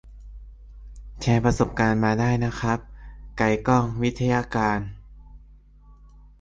[1.21, 2.79] แชร์ประสบการณ์มาได้นะครับ
[3.37, 4.79] ไกลก้อง ไวทยการ